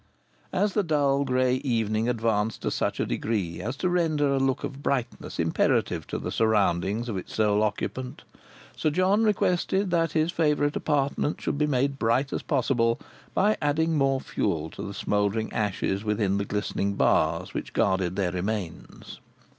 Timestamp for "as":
0.51-0.73, 3.61-3.75, 12.33-12.41